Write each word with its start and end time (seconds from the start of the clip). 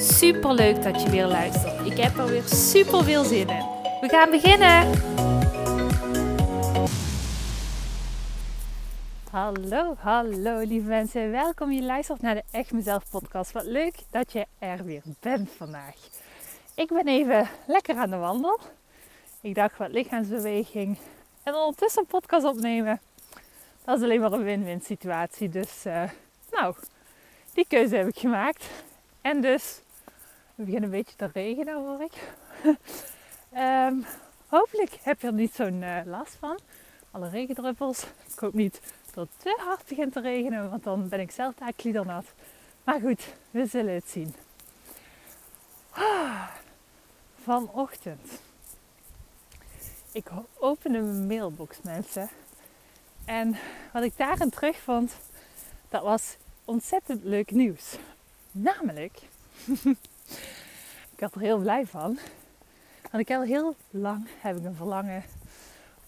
Super 0.00 0.54
leuk 0.54 0.82
dat 0.82 1.02
je 1.02 1.10
weer 1.10 1.26
luistert. 1.26 1.86
Ik 1.86 1.96
heb 1.96 2.16
er 2.16 2.26
weer 2.26 2.42
super 2.42 3.04
veel 3.04 3.24
zin 3.24 3.48
in. 3.48 3.64
We 4.00 4.08
gaan 4.08 4.30
beginnen. 4.30 4.92
Hallo, 9.30 9.94
hallo 9.98 10.58
lieve 10.58 10.86
mensen. 10.86 11.30
Welkom 11.30 11.72
je 11.72 11.82
luistert 11.82 12.20
naar 12.20 12.34
de 12.34 12.42
Echt 12.50 12.72
Mezelf 12.72 13.10
podcast. 13.10 13.52
Wat 13.52 13.64
leuk 13.64 13.94
dat 14.10 14.32
je 14.32 14.46
er 14.58 14.84
weer 14.84 15.02
bent 15.20 15.50
vandaag. 15.56 15.94
Ik 16.74 16.88
ben 16.88 17.08
even 17.08 17.48
lekker 17.66 17.96
aan 17.96 18.10
de 18.10 18.16
wandel. 18.16 18.60
Ik 19.40 19.54
dacht 19.54 19.78
wat 19.78 19.90
lichaamsbeweging 19.90 20.98
en 21.42 21.54
ondertussen 21.54 22.06
podcast 22.06 22.44
opnemen. 22.44 23.00
Dat 23.84 23.96
is 23.98 24.02
alleen 24.04 24.20
maar 24.20 24.32
een 24.32 24.44
win-win 24.44 24.80
situatie. 24.80 25.48
Dus 25.48 25.86
uh, 25.86 26.02
nou, 26.50 26.74
die 27.54 27.66
keuze 27.68 27.96
heb 27.96 28.08
ik 28.08 28.18
gemaakt. 28.18 28.64
En 29.20 29.40
dus 29.40 29.80
het 30.58 30.66
begint 30.66 30.84
een 30.84 30.90
beetje 30.90 31.16
te 31.16 31.30
regenen 31.32 31.74
hoor 31.74 32.02
ik. 32.02 32.12
um, 33.56 34.04
hopelijk 34.56 34.98
heb 35.02 35.20
je 35.20 35.26
er 35.26 35.32
niet 35.32 35.54
zo'n 35.54 35.82
uh, 35.82 36.00
last 36.04 36.34
van. 36.34 36.58
Alle 37.10 37.28
regendruppels. 37.28 38.06
Ik 38.32 38.38
hoop 38.38 38.52
niet 38.52 38.80
dat 39.14 39.28
het 39.28 39.42
te 39.42 39.62
hard 39.64 39.86
begint 39.88 40.12
te 40.12 40.20
regenen, 40.20 40.70
want 40.70 40.84
dan 40.84 41.08
ben 41.08 41.20
ik 41.20 41.30
zelf 41.30 41.54
daar 41.54 41.72
kliedernat. 41.72 42.24
Maar 42.84 43.00
goed, 43.00 43.34
we 43.50 43.66
zullen 43.66 43.94
het 43.94 44.08
zien. 44.08 44.34
Ah, 45.90 46.48
vanochtend. 47.42 48.40
Ik 50.12 50.30
opende 50.58 51.00
mijn 51.00 51.26
mailbox, 51.26 51.82
mensen. 51.82 52.28
En 53.24 53.56
wat 53.92 54.02
ik 54.02 54.16
daarin 54.16 54.50
terug 54.50 54.76
vond, 54.76 55.16
dat 55.88 56.02
was 56.02 56.36
ontzettend 56.64 57.24
leuk 57.24 57.50
nieuws. 57.50 57.96
Namelijk, 58.50 59.18
ik 61.14 61.20
had 61.20 61.34
er 61.34 61.40
heel 61.40 61.58
blij 61.58 61.86
van. 61.86 62.18
Want 63.10 63.22
ik 63.22 63.28
heb 63.28 63.38
al 63.38 63.46
heel 63.46 63.76
lang 63.90 64.28
heb 64.40 64.56
ik 64.56 64.64
een 64.64 64.74
verlangen 64.74 65.24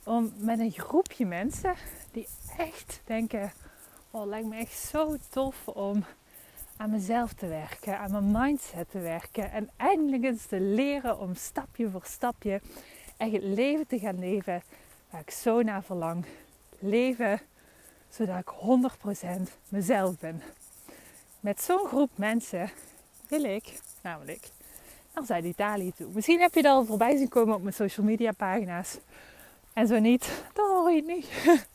om 0.04 0.32
met 0.36 0.58
een 0.58 0.72
groepje 0.72 1.26
mensen 1.26 1.74
die 2.12 2.28
echt 2.56 3.00
denken: 3.04 3.52
Oh, 4.10 4.26
lijkt 4.26 4.48
me 4.48 4.56
echt 4.56 4.78
zo 4.78 5.16
tof 5.30 5.68
om 5.68 6.04
aan 6.76 6.90
mezelf 6.90 7.32
te 7.32 7.46
werken, 7.46 7.98
aan 7.98 8.10
mijn 8.10 8.30
mindset 8.30 8.90
te 8.90 8.98
werken. 8.98 9.50
En 9.50 9.70
eindelijk 9.76 10.24
eens 10.24 10.46
te 10.46 10.60
leren 10.60 11.18
om 11.18 11.34
stapje 11.34 11.90
voor 11.90 12.04
stapje 12.04 12.60
echt 13.16 13.32
het 13.32 13.42
leven 13.42 13.86
te 13.86 13.98
gaan 13.98 14.18
leven 14.18 14.62
waar 15.10 15.20
ik 15.20 15.30
zo 15.30 15.62
naar 15.62 15.82
verlang. 15.82 16.24
Leven 16.78 17.40
zodat 18.08 18.38
ik 18.38 18.52
100% 19.48 19.52
mezelf 19.68 20.18
ben. 20.18 20.42
Met 21.40 21.62
zo'n 21.62 21.86
groep 21.86 22.10
mensen 22.14 22.70
wil 23.28 23.44
ik 23.44 23.80
namelijk 24.02 24.48
naar 25.14 25.24
Zuid-Italië 25.24 25.92
toe. 25.92 26.10
Misschien 26.12 26.40
heb 26.40 26.54
je 26.54 26.62
dat 26.62 26.72
al 26.72 26.84
voorbij 26.84 27.16
zien 27.16 27.28
komen 27.28 27.54
op 27.54 27.62
mijn 27.62 27.74
social 27.74 28.06
media 28.06 28.32
pagina's. 28.32 28.98
En 29.72 29.86
zo 29.86 29.98
niet, 29.98 30.44
dan 30.52 30.70
hoor 30.70 30.90
je 30.90 30.96
het 30.96 31.06
niet. 31.06 31.28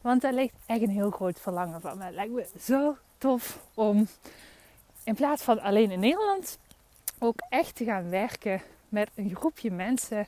Want 0.00 0.20
daar 0.20 0.32
ligt 0.32 0.54
echt 0.66 0.82
een 0.82 0.90
heel 0.90 1.10
groot 1.10 1.40
verlangen 1.40 1.80
van 1.80 1.98
me. 1.98 2.04
Het 2.04 2.14
lijkt 2.14 2.32
me 2.32 2.46
zo 2.60 2.96
tof 3.18 3.58
om 3.74 4.08
in 5.04 5.14
plaats 5.14 5.42
van 5.42 5.60
alleen 5.60 5.90
in 5.90 6.00
Nederland 6.00 6.58
ook 7.18 7.40
echt 7.48 7.74
te 7.74 7.84
gaan 7.84 8.10
werken 8.10 8.62
met 8.88 9.10
een 9.14 9.34
groepje 9.34 9.70
mensen 9.70 10.26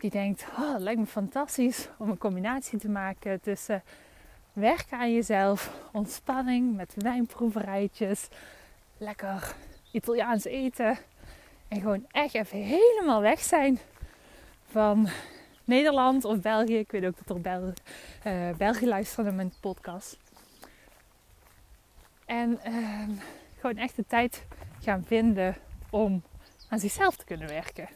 die 0.00 0.10
denkt: 0.10 0.46
oh, 0.58 0.72
het 0.72 0.82
lijkt 0.82 1.00
me 1.00 1.06
fantastisch 1.06 1.88
om 1.98 2.10
een 2.10 2.18
combinatie 2.18 2.78
te 2.78 2.88
maken 2.88 3.40
tussen 3.40 3.82
werken 4.52 4.98
aan 4.98 5.14
jezelf, 5.14 5.72
ontspanning 5.92 6.76
met 6.76 6.94
wijnproeverijtjes, 6.96 8.28
lekker 8.96 9.54
Italiaans 9.90 10.44
eten 10.44 10.98
en 11.68 11.80
gewoon 11.80 12.06
echt 12.10 12.34
even 12.34 12.58
helemaal 12.58 13.20
weg 13.20 13.40
zijn 13.40 13.78
van 14.70 15.08
Nederland 15.64 16.24
of 16.24 16.40
België. 16.40 16.78
Ik 16.78 16.90
weet 16.90 17.04
ook 17.04 17.16
dat 17.24 17.36
er 17.36 17.42
Bel 17.42 17.72
uh, 18.26 18.56
België 18.56 18.86
luisteren 18.86 19.24
naar 19.24 19.34
mijn 19.34 19.52
podcast. 19.60 20.18
En 22.26 22.60
uh, 22.66 23.08
gewoon 23.60 23.76
echt 23.76 23.96
de 23.96 24.04
tijd 24.06 24.46
gaan 24.80 25.04
vinden 25.06 25.56
om 25.90 26.22
aan 26.68 26.78
zichzelf 26.78 27.16
te 27.16 27.24
kunnen 27.24 27.48
werken. 27.48 27.88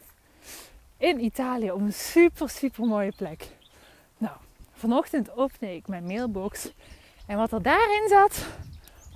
In 0.97 1.23
Italië 1.23 1.71
op 1.71 1.79
een 1.79 1.93
super, 1.93 2.49
super 2.49 2.85
mooie 2.85 3.13
plek. 3.17 3.47
Nou, 4.17 4.35
vanochtend 4.73 5.37
opende 5.37 5.75
ik 5.75 5.87
mijn 5.87 6.05
mailbox. 6.05 6.71
En 7.27 7.37
wat 7.37 7.51
er 7.51 7.61
daarin 7.61 8.07
zat, 8.07 8.45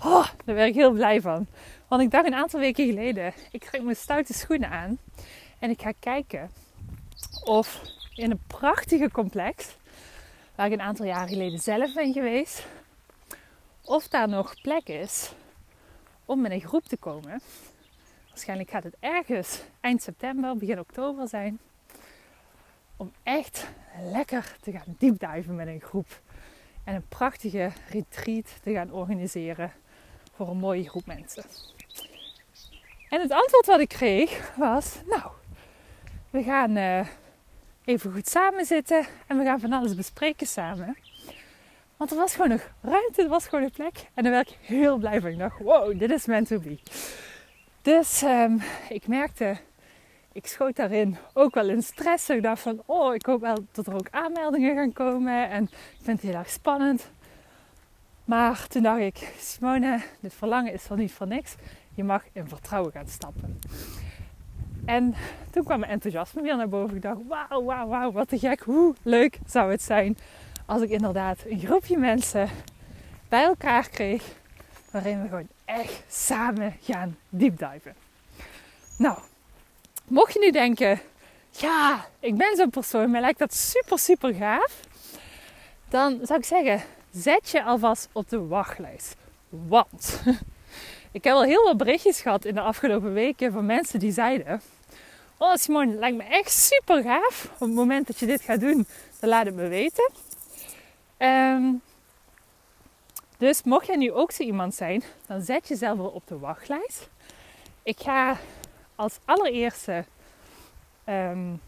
oh, 0.03 0.27
daar 0.45 0.55
ben 0.55 0.67
ik 0.67 0.73
heel 0.73 0.91
blij 0.91 1.21
van. 1.21 1.47
Want 1.87 2.01
ik 2.01 2.11
dacht 2.11 2.25
een 2.25 2.33
aantal 2.33 2.59
weken 2.59 2.85
geleden, 2.85 3.33
ik 3.51 3.63
trek 3.63 3.83
mijn 3.83 3.95
stoute 3.95 4.33
schoenen 4.33 4.69
aan. 4.69 4.97
En 5.59 5.69
ik 5.69 5.81
ga 5.81 5.91
kijken 5.99 6.51
of 7.43 7.81
in 8.15 8.31
een 8.31 8.41
prachtige 8.47 9.11
complex, 9.11 9.75
waar 10.55 10.65
ik 10.65 10.73
een 10.73 10.81
aantal 10.81 11.05
jaar 11.05 11.27
geleden 11.27 11.59
zelf 11.59 11.93
ben 11.93 12.13
geweest, 12.13 12.65
of 13.81 14.07
daar 14.07 14.29
nog 14.29 14.61
plek 14.61 14.87
is 14.87 15.31
om 16.25 16.41
met 16.41 16.51
een 16.51 16.61
groep 16.61 16.83
te 16.83 16.97
komen. 16.97 17.41
Waarschijnlijk 18.29 18.69
gaat 18.69 18.83
het 18.83 18.95
ergens 18.99 19.61
eind 19.79 20.01
september, 20.01 20.57
begin 20.57 20.79
oktober 20.79 21.27
zijn. 21.27 21.59
Om 22.97 23.11
echt 23.23 23.67
lekker 24.01 24.55
te 24.61 24.71
gaan 24.71 24.95
diepduiven 24.97 25.55
met 25.55 25.67
een 25.67 25.81
groep. 25.81 26.21
En 26.83 26.95
een 26.95 27.07
prachtige 27.07 27.71
retreat 27.89 28.59
te 28.63 28.71
gaan 28.71 28.91
organiseren 28.91 29.71
voor 30.37 30.47
een 30.47 30.57
mooie 30.57 30.89
groep 30.89 31.05
mensen. 31.05 31.43
En 33.09 33.21
het 33.21 33.31
antwoord 33.31 33.65
wat 33.65 33.79
ik 33.79 33.89
kreeg 33.89 34.55
was: 34.55 34.99
Nou, 35.05 35.31
we 36.29 36.43
gaan 36.43 36.77
uh, 36.77 37.07
even 37.85 38.11
goed 38.11 38.27
samen 38.27 38.65
zitten 38.65 39.05
en 39.27 39.37
we 39.37 39.43
gaan 39.43 39.59
van 39.59 39.73
alles 39.73 39.95
bespreken 39.95 40.47
samen. 40.47 40.97
Want 41.97 42.11
er 42.11 42.17
was 42.17 42.33
gewoon 42.35 42.49
nog 42.49 42.71
ruimte, 42.81 43.23
er 43.23 43.29
was 43.29 43.47
gewoon 43.47 43.63
een 43.63 43.71
plek. 43.71 44.09
En 44.13 44.23
daar 44.23 44.31
werd 44.31 44.49
ik 44.49 44.57
heel 44.61 44.97
blij 44.97 45.21
van. 45.21 45.29
Ik 45.29 45.37
dacht: 45.37 45.59
Wow, 45.59 45.99
dit 45.99 46.11
is 46.11 46.25
meant 46.25 46.47
to 46.47 46.59
be. 46.59 46.79
Dus 47.81 48.21
um, 48.21 48.61
ik 48.89 49.07
merkte, 49.07 49.57
ik 50.31 50.47
schoot 50.47 50.75
daarin 50.75 51.17
ook 51.33 51.53
wel 51.53 51.69
in 51.69 51.81
stress. 51.81 52.29
Ik 52.29 52.43
dacht 52.43 52.61
van: 52.61 52.83
Oh, 52.85 53.15
ik 53.15 53.25
hoop 53.25 53.41
wel 53.41 53.65
dat 53.71 53.87
er 53.87 53.93
ook 53.93 54.07
aanmeldingen 54.11 54.75
gaan 54.75 54.93
komen. 54.93 55.49
En 55.49 55.63
ik 55.63 56.03
vind 56.03 56.21
het 56.21 56.31
heel 56.31 56.39
erg 56.39 56.49
spannend. 56.49 57.11
Maar 58.27 58.67
toen 58.67 58.83
dacht 58.83 58.99
ik, 58.99 59.33
Simone, 59.39 60.01
dit 60.19 60.33
verlangen 60.33 60.73
is 60.73 60.88
wel 60.88 60.97
niet 60.97 61.11
voor 61.11 61.27
niks. 61.27 61.55
Je 61.95 62.03
mag 62.03 62.23
in 62.31 62.47
vertrouwen 62.47 62.91
gaan 62.91 63.07
stappen. 63.07 63.59
En 64.85 65.15
toen 65.51 65.63
kwam 65.63 65.79
mijn 65.79 65.91
enthousiasme 65.91 66.41
weer 66.41 66.57
naar 66.57 66.69
boven. 66.69 66.95
Ik 66.95 67.01
dacht, 67.01 67.19
wauw, 67.27 67.63
wauw, 67.63 67.88
wauw, 67.88 68.11
wat 68.11 68.29
te 68.29 68.39
gek. 68.39 68.59
Hoe 68.59 68.95
leuk 69.01 69.39
zou 69.45 69.71
het 69.71 69.81
zijn 69.81 70.17
als 70.65 70.81
ik 70.81 70.89
inderdaad 70.89 71.39
een 71.45 71.59
groepje 71.59 71.97
mensen 71.97 72.49
bij 73.29 73.43
elkaar 73.43 73.89
kreeg. 73.89 74.23
Waarin 74.91 75.21
we 75.21 75.27
gewoon 75.27 75.47
echt 75.65 76.03
samen 76.07 76.75
gaan 76.81 77.17
diepduiven. 77.29 77.95
Nou, 78.97 79.18
mocht 80.07 80.33
je 80.33 80.39
nu 80.39 80.51
denken, 80.51 81.00
ja, 81.50 82.06
ik 82.19 82.38
ben 82.38 82.56
zo'n 82.56 82.69
persoon, 82.69 83.12
mij 83.12 83.21
lijkt 83.21 83.39
dat 83.39 83.53
super, 83.53 84.00
super 84.00 84.33
gaaf. 84.33 84.79
Dan 85.89 86.19
zou 86.24 86.39
ik 86.39 86.45
zeggen, 86.45 86.81
zet 87.17 87.49
je 87.49 87.63
alvast 87.63 88.09
op 88.11 88.29
de 88.29 88.47
wachtlijst. 88.47 89.15
Want 89.49 90.21
ik 91.11 91.23
heb 91.23 91.33
al 91.33 91.43
heel 91.43 91.63
wat 91.63 91.77
berichtjes 91.77 92.21
gehad 92.21 92.45
in 92.45 92.53
de 92.53 92.61
afgelopen 92.61 93.13
weken 93.13 93.51
van 93.51 93.65
mensen 93.65 93.99
die 93.99 94.11
zeiden: 94.11 94.61
Oh 95.37 95.55
Simone, 95.55 95.91
het 95.91 95.99
lijkt 95.99 96.17
me 96.17 96.23
echt 96.23 96.51
super 96.51 97.03
gaaf. 97.03 97.49
Op 97.53 97.59
het 97.59 97.73
moment 97.73 98.07
dat 98.07 98.19
je 98.19 98.25
dit 98.25 98.41
gaat 98.41 98.59
doen, 98.59 98.87
dan 99.19 99.29
laat 99.29 99.45
het 99.45 99.55
me 99.55 99.67
weten. 99.67 100.11
Um, 101.17 101.81
dus 103.37 103.63
mocht 103.63 103.87
jij 103.87 103.95
nu 103.95 104.11
ook 104.11 104.31
zo 104.31 104.43
iemand 104.43 104.75
zijn, 104.75 105.03
dan 105.27 105.41
zet 105.41 105.67
jezelf 105.67 105.97
wel 105.97 106.07
op 106.07 106.27
de 106.27 106.39
wachtlijst. 106.39 107.09
Ik 107.83 107.99
ga 107.99 108.37
als 108.95 109.19
allereerste 109.25 110.05
um, 111.05 111.61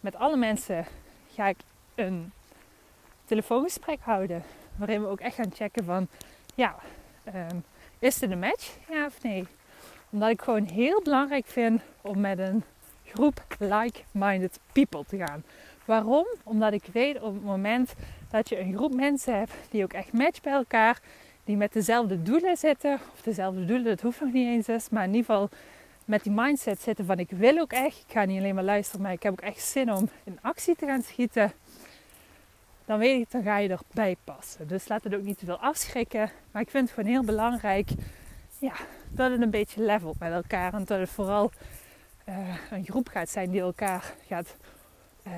met 0.00 0.16
alle 0.16 0.36
mensen 0.36 0.86
ga 1.34 1.46
ik 1.46 1.56
een 1.94 2.32
telefoongesprek 3.24 3.98
houden. 4.00 4.42
Waarin 4.78 5.02
we 5.02 5.08
ook 5.08 5.20
echt 5.20 5.34
gaan 5.34 5.52
checken 5.54 5.84
van, 5.84 6.08
ja, 6.54 6.76
um, 7.34 7.64
is 7.98 8.18
dit 8.18 8.30
een 8.30 8.38
match? 8.38 8.76
Ja 8.88 9.06
of 9.06 9.22
nee? 9.22 9.46
Omdat 10.10 10.30
ik 10.30 10.42
gewoon 10.42 10.64
heel 10.64 11.02
belangrijk 11.02 11.46
vind 11.46 11.80
om 12.00 12.20
met 12.20 12.38
een 12.38 12.64
groep 13.04 13.44
like-minded 13.58 14.58
people 14.72 15.04
te 15.06 15.16
gaan. 15.16 15.44
Waarom? 15.84 16.26
Omdat 16.42 16.72
ik 16.72 16.84
weet 16.92 17.20
op 17.20 17.34
het 17.34 17.44
moment 17.44 17.94
dat 18.30 18.48
je 18.48 18.60
een 18.60 18.74
groep 18.74 18.94
mensen 18.94 19.38
hebt 19.38 19.52
die 19.70 19.82
ook 19.82 19.92
echt 19.92 20.12
matchen 20.12 20.42
bij 20.42 20.52
elkaar, 20.52 21.00
die 21.44 21.56
met 21.56 21.72
dezelfde 21.72 22.22
doelen 22.22 22.56
zitten, 22.56 22.94
of 23.12 23.22
dezelfde 23.22 23.64
doelen, 23.64 23.84
dat 23.84 24.00
hoeft 24.00 24.20
nog 24.20 24.32
niet 24.32 24.68
eens, 24.68 24.88
maar 24.88 25.04
in 25.04 25.14
ieder 25.14 25.24
geval 25.24 25.48
met 26.04 26.22
die 26.22 26.32
mindset 26.32 26.80
zitten 26.80 27.06
van 27.06 27.18
ik 27.18 27.30
wil 27.30 27.58
ook 27.58 27.72
echt, 27.72 28.04
ik 28.06 28.12
ga 28.12 28.24
niet 28.24 28.38
alleen 28.38 28.54
maar 28.54 28.64
luisteren, 28.64 29.02
maar 29.02 29.12
ik 29.12 29.22
heb 29.22 29.32
ook 29.32 29.40
echt 29.40 29.62
zin 29.62 29.92
om 29.92 30.08
in 30.24 30.38
actie 30.42 30.76
te 30.76 30.86
gaan 30.86 31.02
schieten, 31.02 31.52
dan 32.86 32.98
weet 32.98 33.20
ik, 33.20 33.30
dan 33.30 33.42
ga 33.42 33.56
je 33.56 33.68
erbij 33.68 34.16
passen. 34.24 34.68
Dus 34.68 34.88
laat 34.88 35.04
het 35.04 35.14
ook 35.14 35.22
niet 35.22 35.38
te 35.38 35.44
veel 35.44 35.58
afschrikken. 35.58 36.30
Maar 36.50 36.62
ik 36.62 36.70
vind 36.70 36.84
het 36.88 36.94
gewoon 36.94 37.10
heel 37.10 37.24
belangrijk 37.24 37.90
ja, 38.58 38.74
dat 39.10 39.30
het 39.30 39.40
een 39.40 39.50
beetje 39.50 39.82
levelt 39.82 40.18
met 40.18 40.32
elkaar. 40.32 40.74
En 40.74 40.84
dat 40.84 40.98
het 40.98 41.10
vooral 41.10 41.50
uh, 42.28 42.56
een 42.70 42.84
groep 42.84 43.08
gaat 43.08 43.28
zijn 43.28 43.50
die 43.50 43.60
elkaar 43.60 44.14
gaat 44.26 44.56
uh, 45.26 45.32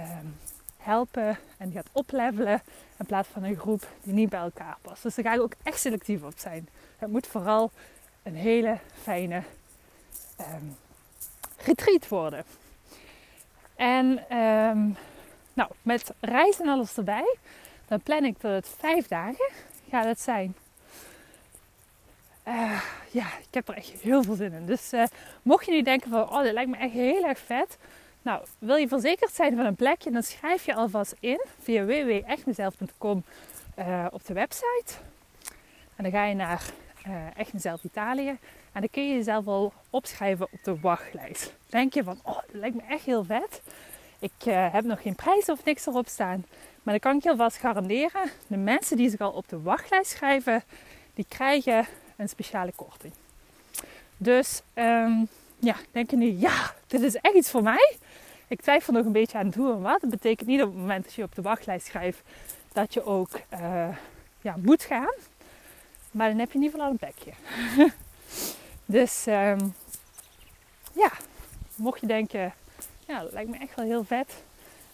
helpen 0.77 1.39
en 1.57 1.73
gaat 1.73 1.89
oplevelen. 1.93 2.63
In 2.99 3.07
plaats 3.07 3.29
van 3.29 3.43
een 3.43 3.57
groep 3.57 3.89
die 4.03 4.13
niet 4.13 4.29
bij 4.29 4.41
elkaar 4.41 4.77
past. 4.83 5.03
Dus 5.03 5.15
daar 5.15 5.25
ga 5.25 5.35
ik 5.35 5.41
ook 5.41 5.55
echt 5.63 5.81
selectief 5.81 6.23
op 6.23 6.39
zijn. 6.39 6.69
Het 6.99 7.11
moet 7.11 7.27
vooral 7.27 7.71
een 8.23 8.35
hele 8.35 8.79
fijne 9.03 9.43
um, 10.41 10.77
retreat 11.65 12.09
worden. 12.09 12.45
En 13.77 14.37
um, 14.37 14.97
nou, 15.59 15.71
met 15.83 16.13
reis 16.21 16.61
en 16.61 16.69
alles 16.69 16.97
erbij, 16.97 17.37
dan 17.89 18.01
plan 18.01 18.25
ik 18.25 18.41
dat 18.41 18.53
het 18.53 18.75
vijf 18.79 19.09
dagen 19.09 19.51
gaat 19.91 20.21
zijn. 20.21 20.55
Uh, 22.49 22.83
ja, 23.11 23.27
ik 23.27 23.55
heb 23.55 23.69
er 23.69 23.75
echt 23.75 23.91
heel 23.91 24.23
veel 24.23 24.35
zin 24.35 24.53
in. 24.53 24.67
Dus 24.67 24.93
uh, 24.93 25.05
mocht 25.43 25.67
je 25.67 25.73
nu 25.73 25.83
denken 25.83 26.11
van, 26.11 26.31
oh, 26.31 26.43
dit 26.43 26.53
lijkt 26.53 26.71
me 26.71 26.77
echt 26.77 26.93
heel 26.93 27.25
erg 27.25 27.39
vet. 27.39 27.79
Nou, 28.23 28.45
wil 28.59 28.77
je 28.77 28.89
verzekerd 28.89 29.33
zijn 29.33 29.57
van 29.57 29.65
een 29.65 29.75
plekje, 29.75 30.11
dan 30.11 30.23
schrijf 30.23 30.65
je 30.65 30.75
alvast 30.75 31.15
in 31.21 31.45
via 31.59 31.85
www.echtmezelf.com 31.85 33.25
uh, 33.79 34.07
op 34.11 34.27
de 34.27 34.35
website. 34.35 34.95
En 35.97 36.03
dan 36.03 36.13
ga 36.13 36.25
je 36.25 36.35
naar 36.35 36.63
Echt 37.37 37.53
Mezelf 37.53 37.85
Italië. 37.85 38.29
En 38.73 38.81
dan 38.81 38.89
kun 38.91 39.09
je 39.09 39.15
jezelf 39.15 39.47
al 39.47 39.73
opschrijven 39.91 40.49
op 40.51 40.59
de 40.63 40.81
wachtlijst. 40.81 41.55
Denk 41.67 41.95
je 41.95 42.05
van, 42.05 42.21
oh, 42.23 42.35
dat 42.35 42.45
lijkt 42.53 42.77
me 42.77 42.83
echt 42.89 43.05
heel 43.05 43.25
vet. 43.25 43.63
Ik 44.19 44.33
uh, 44.45 44.73
heb 44.73 44.85
nog 44.85 45.03
geen 45.03 45.15
prijs 45.15 45.49
of 45.49 45.65
niks 45.65 45.87
erop 45.87 46.09
staan. 46.09 46.45
Maar 46.83 46.99
dan 46.99 46.99
kan 46.99 47.17
ik 47.17 47.23
je 47.23 47.31
alvast 47.31 47.57
garanderen. 47.57 48.31
De 48.47 48.57
mensen 48.57 48.97
die 48.97 49.11
zich 49.11 49.21
al 49.21 49.31
op 49.31 49.49
de 49.49 49.63
wachtlijst 49.63 50.11
schrijven, 50.11 50.65
die 51.15 51.27
krijgen 51.29 51.87
een 52.17 52.29
speciale 52.29 52.73
korting. 52.77 53.13
Dus 54.17 54.63
um, 54.75 55.29
ja, 55.59 55.77
denk 55.93 56.11
je 56.11 56.17
nu, 56.17 56.27
ja, 56.27 56.75
dit 56.87 57.01
is 57.01 57.15
echt 57.15 57.35
iets 57.35 57.51
voor 57.51 57.63
mij. 57.63 57.97
Ik 58.49 58.61
twijfel 58.61 58.93
nog 58.93 59.05
een 59.05 59.13
beetje 59.13 59.39
aan 59.39 59.53
hoe 59.57 59.73
en 59.73 59.83
wat. 59.83 60.01
Dat 60.01 60.11
betekent 60.11 60.49
niet 60.49 60.63
op 60.63 60.69
het 60.69 60.79
moment 60.79 61.05
dat 61.05 61.15
je 61.15 61.23
op 61.23 61.35
de 61.35 61.43
wachtlijst 61.43 61.87
schrijft 61.87 62.23
dat 62.73 62.95
je 62.95 63.05
ook 63.05 63.31
uh, 63.53 63.89
ja, 64.41 64.57
moet 64.57 64.83
gaan. 64.83 65.15
Maar 66.11 66.29
dan 66.29 66.39
heb 66.39 66.53
je 66.53 66.59
in 66.59 66.65
ieder 66.65 66.81
geval 66.81 66.87
al 66.87 66.93
een 66.93 67.13
plekje. 67.13 67.33
dus 68.99 69.27
um, 69.27 69.75
ja, 70.93 71.13
mocht 71.75 72.01
je 72.01 72.07
denken, 72.07 72.55
ja, 73.09 73.23
dat 73.23 73.33
lijkt 73.33 73.51
me 73.51 73.59
echt 73.59 73.75
wel 73.75 73.85
heel 73.85 74.05
vet. 74.05 74.35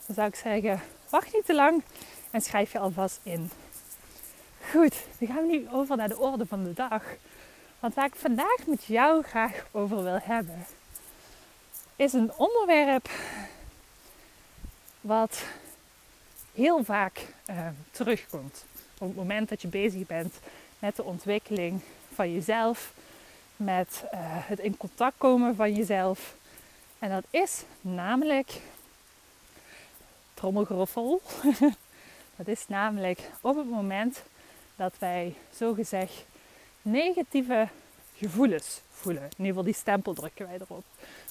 Dan 0.06 0.14
zou 0.14 0.28
ik 0.28 0.34
zeggen, 0.34 0.80
wacht 1.08 1.32
niet 1.32 1.44
te 1.44 1.54
lang 1.54 1.82
en 2.30 2.40
schrijf 2.40 2.72
je 2.72 2.78
alvast 2.78 3.20
in. 3.22 3.50
Goed, 4.70 4.94
dan 5.18 5.28
gaan 5.28 5.46
we 5.46 5.56
nu 5.56 5.68
over 5.70 5.96
naar 5.96 6.08
de 6.08 6.18
orde 6.18 6.46
van 6.46 6.64
de 6.64 6.72
dag. 6.72 7.02
Want 7.80 7.94
waar 7.94 8.06
ik 8.06 8.14
vandaag 8.14 8.66
met 8.66 8.84
jou 8.84 9.22
graag 9.22 9.66
over 9.70 10.02
wil 10.02 10.18
hebben, 10.22 10.66
is 11.96 12.12
een 12.12 12.32
onderwerp 12.36 13.08
wat 15.00 15.42
heel 16.54 16.84
vaak 16.84 17.26
uh, 17.50 17.66
terugkomt. 17.90 18.64
Op 18.98 19.06
het 19.06 19.16
moment 19.16 19.48
dat 19.48 19.62
je 19.62 19.68
bezig 19.68 20.06
bent 20.06 20.34
met 20.78 20.96
de 20.96 21.02
ontwikkeling 21.02 21.80
van 22.14 22.32
jezelf, 22.32 22.92
met 23.56 24.02
uh, 24.04 24.18
het 24.20 24.58
in 24.58 24.76
contact 24.76 25.14
komen 25.18 25.56
van 25.56 25.74
jezelf. 25.74 26.34
En 27.04 27.10
dat 27.10 27.24
is 27.30 27.62
namelijk, 27.80 28.60
trommelgeroffel, 30.34 31.22
dat 32.36 32.48
is 32.48 32.68
namelijk 32.68 33.30
op 33.40 33.56
het 33.56 33.70
moment 33.70 34.22
dat 34.76 34.94
wij 34.98 35.34
zogezegd 35.54 36.24
negatieve 36.82 37.68
gevoelens 38.16 38.80
voelen. 38.90 39.22
In 39.22 39.30
ieder 39.30 39.46
geval 39.46 39.62
die 39.64 39.74
stempel 39.74 40.14
drukken 40.14 40.46
wij 40.46 40.54
erop. 40.54 40.84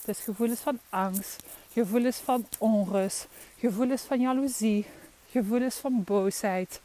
Dus 0.05 0.19
gevoelens 0.19 0.59
van 0.59 0.79
angst, 0.89 1.43
gevoelens 1.71 2.17
van 2.17 2.47
onrust, 2.57 3.27
gevoelens 3.57 4.01
van 4.01 4.19
jaloezie, 4.19 4.85
gevoelens 5.29 5.75
van 5.75 6.03
boosheid. 6.03 6.81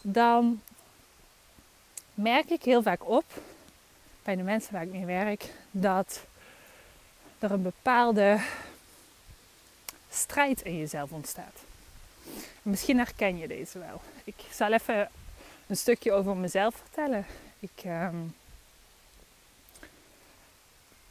Dan 0.00 0.60
merk 2.14 2.50
ik 2.50 2.62
heel 2.62 2.82
vaak 2.82 3.08
op 3.08 3.24
bij 4.22 4.36
de 4.36 4.42
mensen 4.42 4.72
waar 4.72 4.82
ik 4.82 4.92
mee 4.92 5.06
werk 5.06 5.52
dat 5.70 6.26
er 7.38 7.50
een 7.50 7.62
bepaalde 7.62 8.40
strijd 10.10 10.62
in 10.62 10.78
jezelf 10.78 11.12
ontstaat. 11.12 11.60
Misschien 12.62 12.98
herken 12.98 13.38
je 13.38 13.48
deze 13.48 13.78
wel. 13.78 14.00
Ik 14.24 14.34
zal 14.50 14.72
even 14.72 15.10
een 15.66 15.76
stukje 15.76 16.12
over 16.12 16.36
mezelf 16.36 16.74
vertellen. 16.74 17.26
Ik, 17.58 17.84
um, 17.86 18.34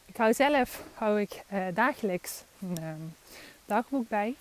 ik 0.06 0.18
hou 0.18 0.33
zelf 0.33 0.83
hou 0.94 1.21
ik, 1.21 1.44
uh, 1.53 1.65
dagelijks 1.74 2.44
een 2.62 2.83
um, 2.83 3.15
dagboek 3.65 4.07
bij. 4.07 4.35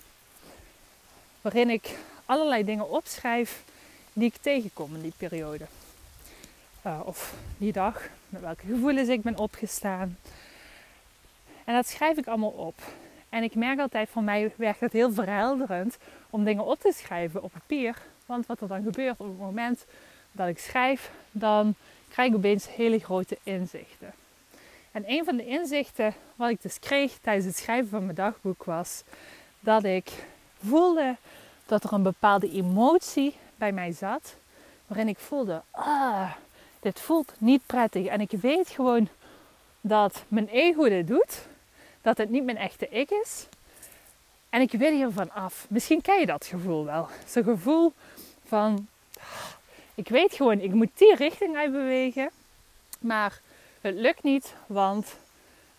Waarin 1.41 1.69
ik 1.69 1.97
allerlei 2.25 2.63
dingen 2.63 2.89
opschrijf 2.89 3.63
die 4.13 4.27
ik 4.27 4.35
tegenkom 4.41 4.95
in 4.95 5.01
die 5.01 5.13
periode. 5.17 5.65
Uh, 6.85 6.99
of 7.03 7.33
die 7.57 7.71
dag, 7.71 8.01
met 8.29 8.41
welke 8.41 8.65
gevoelens 8.65 9.09
ik 9.09 9.21
ben 9.21 9.37
opgestaan. 9.37 10.17
En 11.67 11.73
dat 11.73 11.87
schrijf 11.87 12.17
ik 12.17 12.27
allemaal 12.27 12.49
op. 12.49 12.75
En 13.29 13.43
ik 13.43 13.55
merk 13.55 13.79
altijd 13.79 14.09
van 14.09 14.23
mij 14.23 14.53
werkt 14.55 14.79
het 14.79 14.93
heel 14.93 15.11
verhelderend 15.11 15.97
om 16.29 16.43
dingen 16.43 16.65
op 16.65 16.79
te 16.79 16.91
schrijven 16.95 17.43
op 17.43 17.51
papier. 17.51 17.97
Want 18.25 18.45
wat 18.45 18.61
er 18.61 18.67
dan 18.67 18.83
gebeurt 18.83 19.19
op 19.19 19.27
het 19.27 19.37
moment 19.39 19.85
dat 20.31 20.47
ik 20.47 20.59
schrijf, 20.59 21.11
dan 21.31 21.75
krijg 22.09 22.29
ik 22.29 22.35
opeens 22.35 22.75
hele 22.75 22.99
grote 22.99 23.37
inzichten. 23.43 24.13
En 24.91 25.03
een 25.07 25.25
van 25.25 25.37
de 25.37 25.45
inzichten 25.45 26.13
wat 26.35 26.49
ik 26.49 26.61
dus 26.61 26.79
kreeg 26.79 27.17
tijdens 27.21 27.45
het 27.45 27.57
schrijven 27.57 27.89
van 27.89 28.03
mijn 28.03 28.15
dagboek 28.15 28.63
was 28.63 29.03
dat 29.59 29.83
ik 29.83 30.25
voelde 30.63 31.15
dat 31.65 31.83
er 31.83 31.93
een 31.93 32.03
bepaalde 32.03 32.51
emotie 32.51 33.35
bij 33.55 33.71
mij 33.71 33.91
zat. 33.91 34.35
Waarin 34.87 35.07
ik 35.07 35.19
voelde, 35.19 35.61
ah, 35.71 36.31
dit 36.79 36.99
voelt 36.99 37.33
niet 37.37 37.65
prettig. 37.65 38.05
En 38.05 38.21
ik 38.21 38.31
weet 38.31 38.69
gewoon 38.69 39.07
dat 39.81 40.23
mijn 40.27 40.47
ego 40.47 40.89
dit 40.89 41.07
doet. 41.07 41.47
Dat 42.07 42.17
het 42.17 42.29
niet 42.29 42.43
mijn 42.43 42.57
echte 42.57 42.89
ik 42.89 43.11
is. 43.11 43.47
En 44.49 44.61
ik 44.61 44.71
wil 44.71 44.91
hiervan 44.91 45.31
af. 45.31 45.65
Misschien 45.69 46.01
ken 46.01 46.19
je 46.19 46.25
dat 46.25 46.45
gevoel 46.45 46.85
wel. 46.85 47.07
Zo'n 47.25 47.43
gevoel 47.43 47.93
van, 48.45 48.87
ik 49.95 50.09
weet 50.09 50.33
gewoon, 50.33 50.59
ik 50.59 50.73
moet 50.73 50.97
die 50.97 51.15
richting 51.15 51.55
uit 51.55 51.71
bewegen. 51.71 52.29
Maar 52.99 53.41
het 53.81 53.95
lukt 53.95 54.23
niet, 54.23 54.53
want 54.67 55.17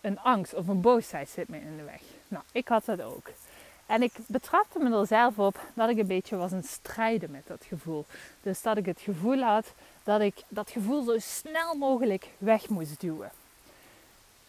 een 0.01 0.19
angst 0.19 0.53
of 0.53 0.67
een 0.67 0.81
boosheid 0.81 1.29
zit 1.29 1.47
me 1.47 1.57
in 1.59 1.77
de 1.77 1.83
weg. 1.83 2.01
Nou, 2.27 2.43
ik 2.51 2.67
had 2.67 2.85
dat 2.85 3.01
ook. 3.01 3.29
En 3.85 4.01
ik 4.01 4.13
betrapte 4.27 4.79
me 4.79 4.97
er 4.97 5.07
zelf 5.07 5.39
op 5.39 5.59
dat 5.73 5.89
ik 5.89 5.97
een 5.97 6.07
beetje 6.07 6.35
was 6.35 6.51
aan 6.51 6.63
strijden 6.63 7.31
met 7.31 7.47
dat 7.47 7.65
gevoel. 7.67 8.05
Dus 8.41 8.61
dat 8.61 8.77
ik 8.77 8.85
het 8.85 9.01
gevoel 9.01 9.41
had 9.41 9.73
dat 10.03 10.21
ik 10.21 10.35
dat 10.47 10.69
gevoel 10.69 11.03
zo 11.03 11.15
snel 11.19 11.75
mogelijk 11.75 12.27
weg 12.37 12.69
moest 12.69 12.99
duwen. 12.99 13.31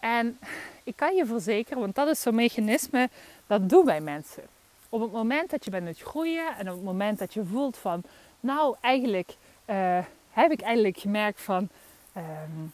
En 0.01 0.39
ik 0.85 0.97
kan 0.97 1.15
je 1.15 1.27
verzekeren, 1.27 1.81
want 1.81 1.95
dat 1.95 2.09
is 2.09 2.21
zo'n 2.21 2.35
mechanisme 2.35 3.09
dat 3.47 3.69
doen 3.69 3.85
wij 3.85 4.01
mensen. 4.01 4.43
Op 4.89 5.01
het 5.01 5.13
moment 5.13 5.51
dat 5.51 5.65
je 5.65 5.71
bent 5.71 5.87
het 5.87 6.01
groeien 6.01 6.57
en 6.57 6.69
op 6.69 6.75
het 6.75 6.85
moment 6.85 7.19
dat 7.19 7.35
je 7.35 7.45
voelt 7.45 7.77
van, 7.77 8.03
nou 8.41 8.77
eigenlijk 8.81 9.37
uh, 9.67 9.99
heb 10.31 10.51
ik 10.51 10.61
eigenlijk 10.61 10.99
gemerkt 10.99 11.41
van, 11.41 11.69
um, 12.17 12.73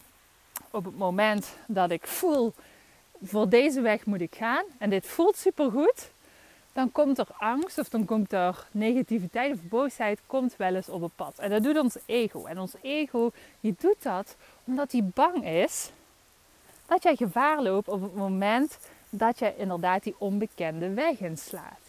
op 0.71 0.85
het 0.85 0.97
moment 0.97 1.57
dat 1.67 1.91
ik 1.91 2.07
voel, 2.07 2.53
voor 3.23 3.49
deze 3.49 3.81
weg 3.81 4.05
moet 4.05 4.21
ik 4.21 4.35
gaan 4.35 4.63
en 4.77 4.89
dit 4.89 5.05
voelt 5.05 5.37
supergoed, 5.37 6.11
dan 6.73 6.91
komt 6.91 7.17
er 7.17 7.27
angst 7.37 7.77
of 7.77 7.89
dan 7.89 8.05
komt 8.05 8.33
er 8.33 8.67
negativiteit 8.71 9.53
of 9.53 9.61
boosheid 9.61 10.19
komt 10.25 10.55
wel 10.55 10.75
eens 10.75 10.89
op 10.89 11.01
het 11.01 11.15
pad. 11.15 11.39
En 11.39 11.49
dat 11.49 11.63
doet 11.63 11.79
ons 11.79 11.97
ego. 12.05 12.45
En 12.45 12.59
ons 12.59 12.73
ego 12.81 13.31
die 13.59 13.75
doet 13.79 14.03
dat 14.03 14.35
omdat 14.63 14.91
hij 14.91 15.03
bang 15.13 15.45
is 15.45 15.91
dat 16.87 17.03
jij 17.03 17.15
gevaar 17.15 17.61
loopt 17.61 17.87
op 17.87 18.01
het 18.01 18.15
moment 18.15 18.77
dat 19.09 19.39
je 19.39 19.53
inderdaad 19.57 20.03
die 20.03 20.15
onbekende 20.17 20.93
weg 20.93 21.19
inslaat. 21.19 21.79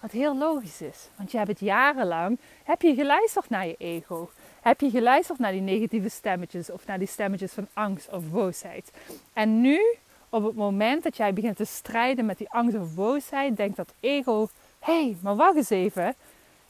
Wat 0.00 0.10
heel 0.10 0.36
logisch 0.38 0.80
is, 0.80 1.08
want 1.16 1.30
je 1.30 1.36
hebt 1.36 1.48
het 1.48 1.60
jarenlang 1.60 2.38
heb 2.64 2.82
je 2.82 2.94
geluisterd 2.94 3.48
naar 3.48 3.66
je 3.66 3.74
ego. 3.78 4.30
Heb 4.60 4.80
je 4.80 4.90
geluisterd 4.90 5.38
naar 5.38 5.52
die 5.52 5.60
negatieve 5.60 6.08
stemmetjes 6.08 6.70
of 6.70 6.86
naar 6.86 6.98
die 6.98 7.08
stemmetjes 7.08 7.52
van 7.52 7.68
angst 7.72 8.08
of 8.08 8.30
boosheid? 8.30 8.92
En 9.32 9.60
nu, 9.60 9.96
op 10.28 10.44
het 10.44 10.54
moment 10.54 11.02
dat 11.02 11.16
jij 11.16 11.32
begint 11.32 11.56
te 11.56 11.64
strijden 11.64 12.26
met 12.26 12.38
die 12.38 12.50
angst 12.50 12.76
of 12.76 12.94
boosheid, 12.94 13.56
denkt 13.56 13.76
dat 13.76 13.94
ego: 14.00 14.48
hé, 14.78 15.04
hey, 15.04 15.16
maar 15.22 15.36
wacht 15.36 15.56
eens 15.56 15.70
even. 15.70 16.14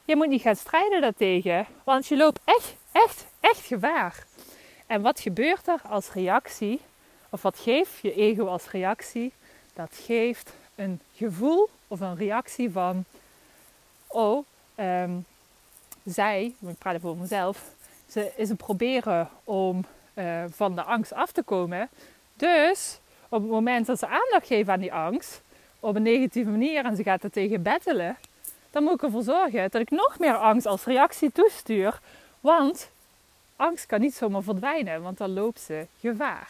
Je 0.05 0.17
moet 0.17 0.29
niet 0.29 0.43
gaan 0.43 0.57
strijden 0.57 1.01
daartegen, 1.01 1.67
want 1.85 2.07
je 2.07 2.17
loopt 2.17 2.41
echt, 2.45 2.77
echt, 2.93 3.27
echt 3.41 3.65
gevaar. 3.65 4.25
En 4.87 5.03
wat 5.03 5.21
gebeurt 5.21 5.69
er 5.69 5.81
als 5.89 6.13
reactie? 6.13 6.81
Of 7.33 7.43
wat 7.43 7.59
geeft 7.59 7.99
je 8.03 8.15
ego 8.15 8.47
als 8.47 8.71
reactie? 8.71 9.33
Dat 9.75 10.01
geeft 10.05 10.53
een 10.75 11.01
gevoel 11.15 11.69
of 11.89 12.01
een 12.01 12.17
reactie 12.17 12.71
van: 12.71 13.05
oh, 14.07 14.45
um, 14.77 15.25
zij, 16.05 16.55
ik 16.61 16.79
praat 16.79 16.95
even 16.95 17.09
over 17.09 17.21
mezelf, 17.21 17.71
ze 18.09 18.33
is 18.37 18.51
een 18.51 18.57
proberen 18.57 19.29
om 19.45 19.85
uh, 20.15 20.45
van 20.51 20.75
de 20.75 20.83
angst 20.83 21.13
af 21.13 21.33
te 21.33 21.43
komen. 21.43 21.89
Dus 22.35 22.99
op 23.29 23.41
het 23.43 23.51
moment 23.51 23.87
dat 23.87 23.99
ze 23.99 24.07
aandacht 24.07 24.47
geeft 24.47 24.69
aan 24.69 24.81
die 24.81 24.93
angst, 24.93 25.41
op 25.81 25.97
een 25.97 26.03
negatieve 26.03 26.51
manier 26.51 26.85
en 26.85 26.97
ze 26.97 27.03
gaat 27.03 27.23
er 27.23 27.31
tegen 27.31 27.63
bettelen, 27.63 28.17
dan 28.71 28.83
moet 28.83 28.95
ik 28.95 29.03
ervoor 29.03 29.23
zorgen 29.23 29.71
dat 29.71 29.81
ik 29.81 29.91
nog 29.91 30.19
meer 30.19 30.37
angst 30.37 30.67
als 30.67 30.85
reactie 30.85 31.33
toestuur. 31.33 32.01
Want 32.41 32.91
angst 33.57 33.87
kan 33.87 34.01
niet 34.01 34.15
zomaar 34.15 34.43
verdwijnen, 34.43 35.03
want 35.03 35.19
dan 35.19 35.33
loopt 35.33 35.61
ze 35.61 35.87
gevaar. 36.01 36.49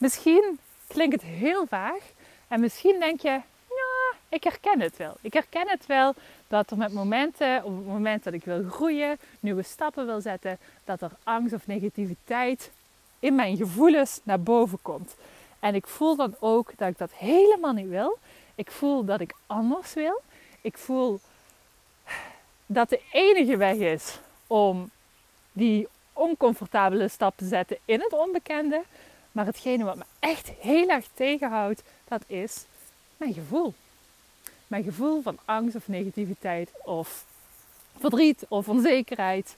Misschien 0.00 0.58
klinkt 0.86 1.12
het 1.12 1.24
heel 1.24 1.66
vaag 1.66 2.02
en 2.48 2.60
misschien 2.60 3.00
denk 3.00 3.20
je, 3.20 3.28
ja, 3.68 4.16
ik 4.28 4.44
herken 4.44 4.80
het 4.80 4.96
wel. 4.96 5.16
Ik 5.20 5.32
herken 5.32 5.68
het 5.68 5.86
wel 5.86 6.14
dat 6.48 6.70
er 6.70 6.76
met 6.76 6.92
momenten, 6.92 7.64
op 7.64 7.76
het 7.76 7.86
moment 7.86 8.24
dat 8.24 8.32
ik 8.32 8.44
wil 8.44 8.64
groeien, 8.70 9.18
nieuwe 9.40 9.62
stappen 9.62 10.06
wil 10.06 10.20
zetten, 10.20 10.58
dat 10.84 11.00
er 11.00 11.10
angst 11.24 11.54
of 11.54 11.66
negativiteit 11.66 12.70
in 13.18 13.34
mijn 13.34 13.56
gevoelens 13.56 14.20
naar 14.22 14.40
boven 14.40 14.78
komt. 14.82 15.14
En 15.58 15.74
ik 15.74 15.86
voel 15.86 16.16
dan 16.16 16.34
ook 16.38 16.72
dat 16.76 16.88
ik 16.88 16.98
dat 16.98 17.12
helemaal 17.12 17.72
niet 17.72 17.88
wil. 17.88 18.18
Ik 18.54 18.70
voel 18.70 19.04
dat 19.04 19.20
ik 19.20 19.34
anders 19.46 19.94
wil. 19.94 20.22
Ik 20.60 20.78
voel 20.78 21.20
dat 22.66 22.88
de 22.88 23.00
enige 23.12 23.56
weg 23.56 23.76
is 23.76 24.18
om 24.46 24.90
die 25.52 25.88
oncomfortabele 26.12 27.08
stap 27.08 27.36
te 27.36 27.46
zetten 27.46 27.78
in 27.84 28.00
het 28.00 28.12
onbekende. 28.12 28.82
Maar 29.32 29.46
hetgene 29.46 29.84
wat 29.84 29.96
me 29.96 30.04
echt 30.18 30.48
heel 30.48 30.88
erg 30.88 31.06
tegenhoudt, 31.14 31.82
dat 32.04 32.22
is 32.26 32.64
mijn 33.16 33.32
gevoel. 33.32 33.74
Mijn 34.66 34.84
gevoel 34.84 35.22
van 35.22 35.38
angst 35.44 35.76
of 35.76 35.88
negativiteit 35.88 36.70
of 36.84 37.24
verdriet 37.98 38.46
of 38.48 38.68
onzekerheid. 38.68 39.56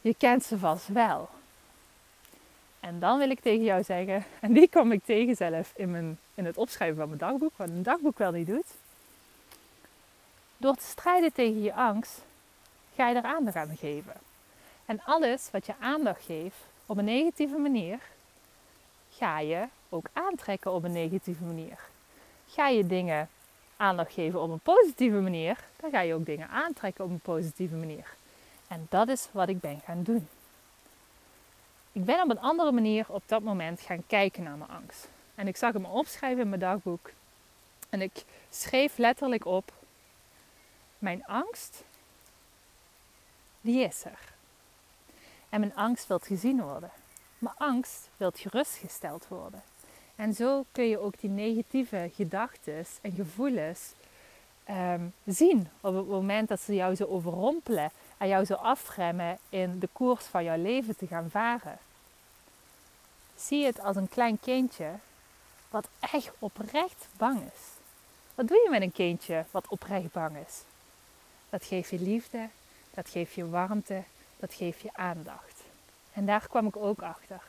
Je 0.00 0.14
kent 0.14 0.44
ze 0.44 0.58
vast 0.58 0.88
wel. 0.88 1.28
En 2.80 2.98
dan 2.98 3.18
wil 3.18 3.30
ik 3.30 3.40
tegen 3.40 3.64
jou 3.64 3.82
zeggen, 3.82 4.24
en 4.40 4.52
die 4.52 4.68
kom 4.68 4.92
ik 4.92 5.04
tegen 5.04 5.36
zelf 5.36 5.72
in, 5.76 5.90
mijn, 5.90 6.18
in 6.34 6.44
het 6.44 6.56
opschrijven 6.56 6.96
van 6.96 7.06
mijn 7.06 7.18
dagboek, 7.18 7.56
wat 7.56 7.68
een 7.68 7.82
dagboek 7.82 8.18
wel 8.18 8.32
niet 8.32 8.46
doet. 8.46 8.66
Door 10.56 10.74
te 10.74 10.84
strijden 10.84 11.32
tegen 11.32 11.62
je 11.62 11.74
angst, 11.74 12.20
ga 12.94 13.08
je 13.08 13.16
er 13.16 13.22
aandacht 13.22 13.56
aan 13.56 13.76
geven. 13.76 14.14
En 14.84 15.00
alles 15.04 15.48
wat 15.50 15.66
je 15.66 15.74
aandacht 15.80 16.24
geeft 16.24 16.56
op 16.86 16.98
een 16.98 17.04
negatieve 17.04 17.56
manier, 17.56 17.98
ga 19.20 19.38
je 19.38 19.68
ook 19.88 20.06
aantrekken 20.12 20.72
op 20.72 20.84
een 20.84 20.92
negatieve 20.92 21.44
manier. 21.44 21.78
Ga 22.48 22.68
je 22.68 22.86
dingen 22.86 23.28
aandacht 23.76 24.12
geven 24.12 24.40
op 24.40 24.50
een 24.50 24.60
positieve 24.60 25.20
manier, 25.20 25.64
dan 25.76 25.90
ga 25.90 26.00
je 26.00 26.14
ook 26.14 26.26
dingen 26.26 26.48
aantrekken 26.48 27.04
op 27.04 27.10
een 27.10 27.20
positieve 27.20 27.74
manier. 27.74 28.14
En 28.68 28.86
dat 28.88 29.08
is 29.08 29.28
wat 29.32 29.48
ik 29.48 29.60
ben 29.60 29.80
gaan 29.84 30.02
doen. 30.02 30.28
Ik 31.92 32.04
ben 32.04 32.22
op 32.22 32.30
een 32.30 32.40
andere 32.40 32.72
manier 32.72 33.04
op 33.08 33.22
dat 33.26 33.42
moment 33.42 33.80
gaan 33.80 34.06
kijken 34.06 34.42
naar 34.42 34.56
mijn 34.56 34.70
angst. 34.70 35.08
En 35.34 35.48
ik 35.48 35.56
zag 35.56 35.72
hem 35.72 35.84
opschrijven 35.84 36.42
in 36.42 36.48
mijn 36.48 36.60
dagboek. 36.60 37.10
En 37.88 38.02
ik 38.02 38.24
schreef 38.50 38.96
letterlijk 38.96 39.44
op: 39.44 39.72
Mijn 40.98 41.26
angst, 41.26 41.84
die 43.60 43.84
is 43.84 44.04
er. 44.04 44.32
En 45.48 45.60
mijn 45.60 45.74
angst 45.74 46.06
wil 46.06 46.18
gezien 46.18 46.62
worden. 46.62 46.90
Mijn 47.40 47.56
angst 47.58 48.08
wil 48.16 48.32
gerustgesteld 48.34 49.28
worden. 49.28 49.62
En 50.16 50.34
zo 50.34 50.64
kun 50.72 50.84
je 50.84 50.98
ook 50.98 51.20
die 51.20 51.30
negatieve 51.30 52.10
gedachten 52.14 52.86
en 53.00 53.12
gevoelens 53.12 53.92
ehm, 54.64 55.06
zien 55.24 55.68
op 55.80 55.94
het 55.94 56.06
moment 56.06 56.48
dat 56.48 56.60
ze 56.60 56.74
jou 56.74 56.94
zo 56.94 57.04
overrompelen 57.04 57.90
en 58.18 58.28
jou 58.28 58.44
zo 58.44 58.54
afremmen 58.54 59.38
in 59.48 59.78
de 59.78 59.88
koers 59.92 60.24
van 60.24 60.44
jouw 60.44 60.62
leven 60.62 60.96
te 60.96 61.06
gaan 61.06 61.30
varen. 61.30 61.78
Zie 63.36 63.64
het 63.64 63.80
als 63.80 63.96
een 63.96 64.08
klein 64.08 64.40
kindje 64.40 64.90
wat 65.70 65.88
echt 66.00 66.30
oprecht 66.38 67.08
bang 67.16 67.40
is. 67.40 67.62
Wat 68.34 68.48
doe 68.48 68.60
je 68.64 68.70
met 68.70 68.82
een 68.82 68.92
kindje 68.92 69.44
wat 69.50 69.68
oprecht 69.68 70.12
bang 70.12 70.36
is? 70.46 70.62
Dat 71.50 71.64
geeft 71.64 71.90
je 71.90 72.00
liefde, 72.00 72.48
dat 72.94 73.08
geeft 73.08 73.34
je 73.34 73.48
warmte, 73.48 74.02
dat 74.36 74.54
geeft 74.54 74.80
je 74.80 74.90
aandacht. 74.92 75.59
En 76.12 76.26
daar 76.26 76.46
kwam 76.48 76.66
ik 76.66 76.76
ook 76.76 77.02
achter. 77.02 77.40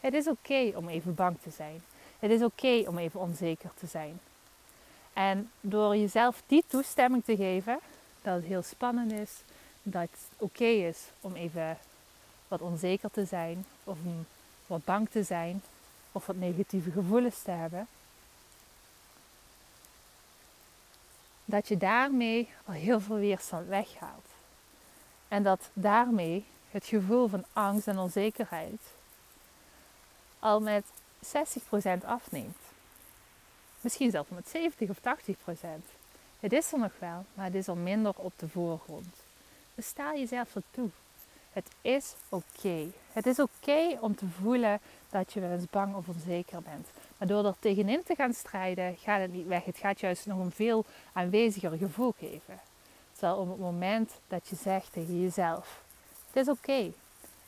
Het 0.00 0.14
is 0.14 0.26
oké 0.26 0.72
om 0.74 0.88
even 0.88 1.14
bang 1.14 1.36
te 1.42 1.50
zijn. 1.50 1.82
Het 2.18 2.30
is 2.30 2.42
oké 2.42 2.84
om 2.86 2.98
even 2.98 3.20
onzeker 3.20 3.70
te 3.78 3.86
zijn. 3.86 4.20
En 5.12 5.50
door 5.60 5.96
jezelf 5.96 6.42
die 6.46 6.64
toestemming 6.66 7.24
te 7.24 7.36
geven, 7.36 7.78
dat 8.22 8.34
het 8.34 8.44
heel 8.44 8.62
spannend 8.62 9.12
is, 9.12 9.30
dat 9.82 10.02
het 10.02 10.20
oké 10.36 10.64
is 10.64 10.98
om 11.20 11.34
even 11.34 11.78
wat 12.48 12.60
onzeker 12.60 13.10
te 13.10 13.24
zijn, 13.24 13.64
of 13.84 13.98
wat 14.66 14.84
bang 14.84 15.08
te 15.10 15.22
zijn, 15.22 15.62
of 16.12 16.26
wat 16.26 16.36
negatieve 16.36 16.90
gevoelens 16.90 17.42
te 17.42 17.50
hebben, 17.50 17.86
dat 21.44 21.68
je 21.68 21.76
daarmee 21.76 22.48
al 22.64 22.74
heel 22.74 23.00
veel 23.00 23.16
weerstand 23.16 23.68
weghaalt. 23.68 24.26
En 25.28 25.42
dat 25.42 25.70
daarmee 25.72 26.44
het 26.70 26.86
gevoel 26.86 27.28
van 27.28 27.44
angst 27.52 27.88
en 27.88 27.98
onzekerheid 27.98 28.80
al 30.38 30.60
met 30.60 30.84
60% 31.26 32.04
afneemt. 32.04 32.56
Misschien 33.80 34.10
zelfs 34.10 34.28
met 34.30 34.48
70 34.48 34.88
of 34.90 34.98
80%. 34.98 35.02
Het 36.40 36.52
is 36.52 36.72
er 36.72 36.78
nog 36.78 36.92
wel, 36.98 37.24
maar 37.34 37.44
het 37.44 37.54
is 37.54 37.68
al 37.68 37.76
minder 37.76 38.12
op 38.16 38.32
de 38.36 38.48
voorgrond. 38.48 39.14
Dus 39.74 39.86
sta 39.86 40.14
jezelf 40.14 40.54
er 40.54 40.62
toe. 40.70 40.88
Het 41.52 41.68
is 41.80 42.14
oké. 42.28 42.86
Het 43.12 43.26
is 43.26 43.38
oké 43.38 43.98
om 44.00 44.16
te 44.16 44.26
voelen 44.26 44.80
dat 45.10 45.32
je 45.32 45.40
wel 45.40 45.50
eens 45.50 45.70
bang 45.70 45.94
of 45.94 46.08
onzeker 46.08 46.62
bent. 46.62 46.88
Maar 47.16 47.28
door 47.28 47.44
er 47.44 47.54
tegenin 47.58 48.02
te 48.02 48.14
gaan 48.14 48.34
strijden, 48.34 48.96
gaat 48.96 49.20
het 49.20 49.32
niet 49.32 49.46
weg. 49.46 49.64
Het 49.64 49.78
gaat 49.78 50.00
juist 50.00 50.26
nog 50.26 50.38
een 50.38 50.50
veel 50.50 50.84
aanweziger 51.12 51.76
gevoel 51.76 52.14
geven. 52.18 52.60
Terwijl 53.12 53.36
op 53.36 53.48
het 53.48 53.58
moment 53.58 54.10
dat 54.28 54.48
je 54.48 54.56
zegt 54.56 54.92
tegen 54.92 55.20
jezelf: 55.20 55.82
Het 56.32 56.46
is 56.46 56.48
oké. 56.48 56.92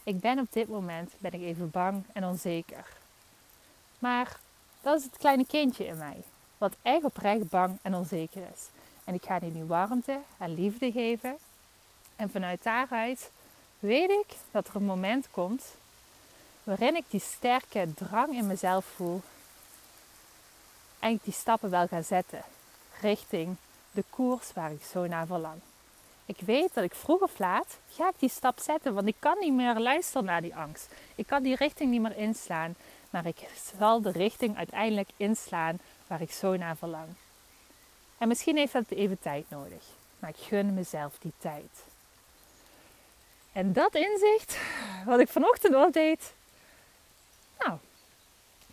Ik 0.02 0.20
ben 0.20 0.38
op 0.38 0.52
dit 0.52 0.68
moment 0.68 1.12
ben 1.18 1.32
ik 1.32 1.40
even 1.40 1.70
bang 1.70 2.04
en 2.12 2.24
onzeker. 2.24 2.86
Maar 3.98 4.40
dat 4.80 4.98
is 4.98 5.04
het 5.04 5.16
kleine 5.16 5.46
kindje 5.46 5.86
in 5.86 5.98
mij, 5.98 6.22
wat 6.58 6.76
echt 6.82 7.04
oprecht 7.04 7.48
bang 7.48 7.78
en 7.82 7.94
onzeker 7.94 8.42
is. 8.52 8.68
En 9.04 9.14
ik 9.14 9.24
ga 9.24 9.38
die 9.38 9.50
nu 9.50 9.64
warmte 9.64 10.18
en 10.38 10.54
liefde 10.54 10.92
geven. 10.92 11.38
En 12.16 12.30
vanuit 12.30 12.62
daaruit 12.62 13.30
weet 13.78 14.10
ik 14.10 14.36
dat 14.50 14.68
er 14.68 14.76
een 14.76 14.84
moment 14.84 15.30
komt 15.30 15.64
waarin 16.64 16.96
ik 16.96 17.04
die 17.08 17.20
sterke 17.20 17.94
drang 17.94 18.34
in 18.34 18.46
mezelf 18.46 18.84
voel. 18.84 19.20
En 20.98 21.10
ik 21.10 21.24
die 21.24 21.32
stappen 21.32 21.70
wel 21.70 21.86
ga 21.86 22.02
zetten 22.02 22.42
richting 23.00 23.56
de 23.90 24.04
koers 24.10 24.52
waar 24.52 24.72
ik 24.72 24.82
zo 24.82 25.06
naar 25.06 25.26
verlang. 25.26 25.60
Ik 26.30 26.40
weet 26.44 26.74
dat 26.74 26.84
ik 26.84 26.94
vroeg 26.94 27.20
of 27.20 27.38
laat 27.38 27.78
ga 27.88 28.08
ik 28.08 28.14
die 28.18 28.28
stap 28.28 28.58
zetten, 28.58 28.94
want 28.94 29.06
ik 29.06 29.16
kan 29.18 29.38
niet 29.38 29.52
meer 29.52 29.78
luisteren 29.78 30.24
naar 30.24 30.40
die 30.40 30.56
angst. 30.56 30.88
Ik 31.14 31.26
kan 31.26 31.42
die 31.42 31.56
richting 31.56 31.90
niet 31.90 32.00
meer 32.00 32.16
inslaan, 32.16 32.74
maar 33.10 33.26
ik 33.26 33.48
zal 33.78 34.02
de 34.02 34.10
richting 34.10 34.56
uiteindelijk 34.56 35.08
inslaan 35.16 35.78
waar 36.06 36.20
ik 36.20 36.32
zo 36.32 36.56
naar 36.56 36.76
verlang. 36.76 37.08
En 38.18 38.28
misschien 38.28 38.56
heeft 38.56 38.72
dat 38.72 38.90
even 38.90 39.18
tijd 39.18 39.50
nodig, 39.50 39.84
maar 40.18 40.30
ik 40.30 40.36
gun 40.36 40.74
mezelf 40.74 41.18
die 41.18 41.32
tijd. 41.38 41.84
En 43.52 43.72
dat 43.72 43.94
inzicht, 43.94 44.58
wat 45.04 45.20
ik 45.20 45.28
vanochtend 45.28 45.74
al 45.74 45.90
deed, 45.90 46.34
nou, 47.58 47.78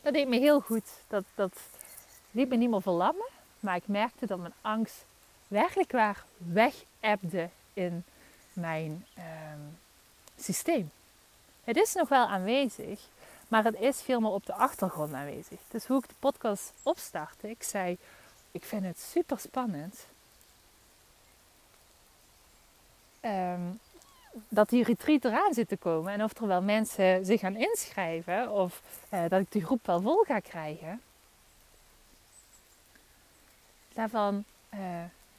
dat 0.02 0.14
deed 0.14 0.28
me 0.28 0.38
heel 0.38 0.60
goed. 0.60 0.90
Dat, 1.08 1.24
dat 1.36 1.54
liet 2.32 2.50
me 2.50 2.56
niet 2.56 2.70
meer 2.70 2.82
verlammen, 2.82 3.28
maar 3.60 3.76
ik 3.76 3.88
merkte 3.88 4.26
dat 4.26 4.40
mijn 4.40 4.54
angst 4.62 5.06
werkelijk 5.48 5.92
waar 5.92 6.24
weg 6.38 6.74
in 7.74 8.04
mijn 8.54 9.06
ehm, 9.14 9.60
systeem. 10.40 10.92
Het 11.64 11.78
is 11.78 11.94
nog 11.94 12.10
wel 12.10 12.28
aanwezig, 12.28 13.00
maar 13.48 13.64
het 13.64 13.80
is 13.80 14.02
veel 14.02 14.20
meer 14.20 14.32
op 14.32 14.46
de 14.46 14.54
achtergrond 14.54 15.14
aanwezig. 15.14 15.60
Dus 15.68 15.86
hoe 15.86 15.98
ik 15.98 16.08
de 16.08 16.16
podcast 16.20 16.74
opstartte, 16.84 17.50
ik 17.50 17.64
zei, 17.64 17.98
ik 18.52 18.64
vind 18.64 18.84
het 18.84 19.00
super 19.00 19.40
spannend. 19.40 20.08
Ehm, 23.20 23.62
dat 24.50 24.70
die 24.70 24.84
retreat 24.84 25.26
eraan 25.26 25.54
zit 25.54 25.68
te 25.68 25.78
komen 25.78 26.14
en 26.14 26.24
of 26.24 26.38
er 26.38 26.48
wel 26.48 26.62
mensen 26.62 27.26
zich 27.26 27.40
gaan 27.40 27.56
inschrijven 27.56 28.52
of 28.52 28.82
uh, 29.14 29.22
dat 29.28 29.42
ik 29.42 29.52
die 29.52 29.66
groep 29.66 29.86
wel 29.86 30.02
vol 30.02 30.24
ga 30.24 30.40
krijgen. 30.40 31.02
Daarvan 33.94 34.44
uh, 34.74 34.80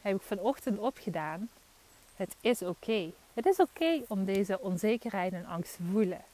heb 0.09 0.17
ik 0.17 0.27
vanochtend 0.27 0.79
opgedaan. 0.79 1.49
Het 2.17 2.37
is 2.41 2.62
oké. 2.62 3.11
Het 3.35 3.47
is 3.47 3.57
oké 3.57 4.03
om 4.09 4.25
deze 4.25 4.61
onzekerheid 4.61 5.33
en 5.33 5.47
angst 5.47 5.77
te 5.77 5.83
voelen. 5.93 6.25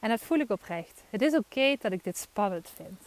En 0.00 0.08
dat 0.08 0.20
voel 0.20 0.38
ik 0.38 0.50
oprecht. 0.50 1.02
Het 1.10 1.22
is 1.22 1.36
oké 1.36 1.76
dat 1.80 1.92
ik 1.92 2.04
dit 2.04 2.18
spannend 2.18 2.70
vind. 2.76 3.02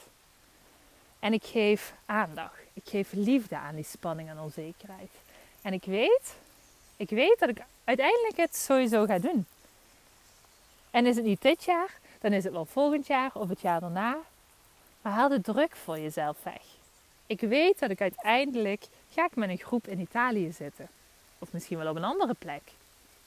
En 1.19 1.33
ik 1.33 1.43
geef 1.43 1.93
aandacht. 2.05 2.59
Ik 2.73 2.83
geef 2.85 3.11
liefde 3.11 3.57
aan 3.57 3.75
die 3.75 3.83
spanning 3.83 4.29
en 4.29 4.39
onzekerheid. 4.39 5.11
En 5.61 5.73
ik 5.73 5.83
weet, 5.83 6.35
ik 6.97 7.09
weet 7.09 7.39
dat 7.39 7.49
ik 7.49 7.63
uiteindelijk 7.83 8.37
het 8.37 8.55
sowieso 8.55 9.05
ga 9.05 9.19
doen. 9.19 9.45
En 10.91 11.05
is 11.05 11.15
het 11.15 11.25
niet 11.25 11.41
dit 11.41 11.63
jaar, 11.63 11.99
dan 12.19 12.33
is 12.33 12.43
het 12.43 12.53
wel 12.53 12.65
volgend 12.65 13.07
jaar 13.07 13.31
of 13.33 13.49
het 13.49 13.61
jaar 13.61 13.79
daarna. 13.79 14.17
Maar 15.01 15.13
haal 15.13 15.29
de 15.29 15.41
druk 15.41 15.75
voor 15.75 15.99
jezelf 15.99 16.43
weg. 16.43 16.61
Ik 17.25 17.39
weet 17.39 17.79
dat 17.79 17.89
ik 17.89 18.01
uiteindelijk 18.01 18.87
ga 19.15 19.25
ik 19.25 19.35
met 19.35 19.49
een 19.49 19.57
groep 19.57 19.87
in 19.87 19.99
Italië 19.99 20.51
zitten. 20.51 20.87
Of 21.39 21.51
misschien 21.51 21.77
wel 21.77 21.89
op 21.89 21.95
een 21.95 22.03
andere 22.03 22.33
plek. 22.33 22.61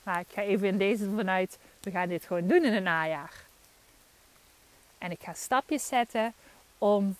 Maar 0.02 0.20
ik 0.20 0.26
ga 0.30 0.42
even 0.42 0.68
in 0.68 0.78
deze 0.78 1.10
vanuit, 1.16 1.58
we 1.80 1.90
gaan 1.90 2.08
dit 2.08 2.24
gewoon 2.24 2.46
doen 2.46 2.64
in 2.64 2.72
het 2.72 2.82
najaar. 2.82 3.32
En 4.98 5.10
ik 5.10 5.20
ga 5.22 5.32
stapjes 5.32 5.86
zetten 5.86 6.34
om 6.78 7.16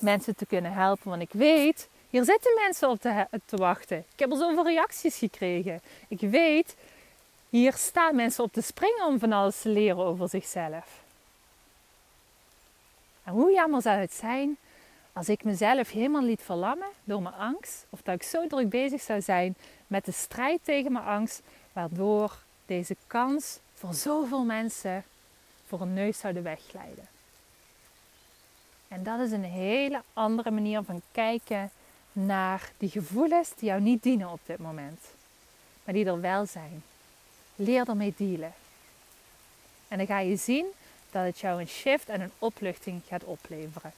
mensen 0.00 0.36
te 0.36 0.46
kunnen 0.46 0.72
helpen. 0.72 1.10
Want 1.10 1.22
ik 1.22 1.32
weet, 1.32 1.88
hier 2.10 2.24
zitten 2.24 2.54
mensen 2.60 2.88
op 2.88 3.00
te, 3.00 3.26
te 3.44 3.56
wachten. 3.56 3.98
Ik 3.98 4.18
heb 4.18 4.30
al 4.30 4.36
zoveel 4.36 4.64
reacties 4.64 5.18
gekregen. 5.18 5.80
Ik 6.08 6.20
weet, 6.20 6.76
hier 7.48 7.72
staan 7.72 8.16
mensen 8.16 8.44
op 8.44 8.52
te 8.52 8.60
springen 8.60 9.06
om 9.06 9.18
van 9.18 9.32
alles 9.32 9.60
te 9.60 9.68
leren 9.68 10.04
over 10.04 10.28
zichzelf. 10.28 11.02
En 13.24 13.32
hoe 13.32 13.52
jammer 13.52 13.82
zou 13.82 13.98
het 13.98 14.12
zijn 14.12 14.56
als 15.14 15.28
ik 15.28 15.44
mezelf 15.44 15.90
helemaal 15.90 16.22
liet 16.22 16.42
verlammen 16.42 16.88
door 17.04 17.22
mijn 17.22 17.34
angst, 17.34 17.86
of 17.90 18.02
dat 18.02 18.14
ik 18.14 18.22
zo 18.22 18.46
druk 18.46 18.68
bezig 18.68 19.00
zou 19.00 19.20
zijn 19.20 19.54
met 19.86 20.04
de 20.04 20.12
strijd 20.12 20.60
tegen 20.64 20.92
mijn 20.92 21.04
angst, 21.04 21.42
waardoor 21.72 22.42
deze 22.66 22.96
kans 23.06 23.58
voor 23.74 23.94
zoveel 23.94 24.44
mensen 24.44 25.04
voor 25.66 25.80
een 25.80 25.94
neus 25.94 26.18
zouden 26.18 26.42
wegglijden. 26.42 27.08
En 28.88 29.02
dat 29.02 29.20
is 29.20 29.30
een 29.30 29.44
hele 29.44 30.02
andere 30.12 30.50
manier 30.50 30.82
van 30.82 31.02
kijken 31.12 31.70
naar 32.12 32.72
die 32.78 32.90
gevoelens 32.90 33.54
die 33.54 33.68
jou 33.68 33.80
niet 33.80 34.02
dienen 34.02 34.30
op 34.30 34.40
dit 34.46 34.58
moment, 34.58 35.00
maar 35.84 35.94
die 35.94 36.06
er 36.06 36.20
wel 36.20 36.46
zijn. 36.46 36.82
Leer 37.56 37.88
ermee 37.88 38.14
dealen. 38.16 38.52
En 39.88 39.98
dan 39.98 40.06
ga 40.06 40.18
je 40.18 40.36
zien 40.36 40.66
dat 41.10 41.24
het 41.24 41.38
jou 41.38 41.60
een 41.60 41.68
shift 41.68 42.08
en 42.08 42.20
een 42.20 42.32
opluchting 42.38 43.02
gaat 43.06 43.24
opleveren. 43.24 43.92